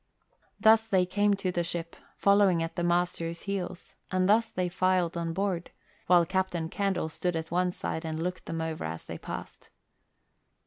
Thus 0.59 0.87
they 0.87 1.05
came 1.05 1.35
to 1.35 1.51
the 1.51 1.63
ship, 1.63 1.95
following 2.17 2.63
at 2.63 2.75
the 2.75 2.83
master's 2.83 3.43
heels, 3.43 3.93
and 4.09 4.27
thus 4.27 4.49
they 4.49 4.67
filed 4.67 5.15
on 5.15 5.31
board, 5.31 5.69
while 6.07 6.25
Captain 6.25 6.69
Candle 6.69 7.07
stood 7.09 7.35
at 7.35 7.51
one 7.51 7.69
side 7.69 8.03
and 8.03 8.19
looked 8.19 8.47
them 8.47 8.61
over 8.61 8.83
as 8.83 9.05
they 9.05 9.19
passed. 9.19 9.69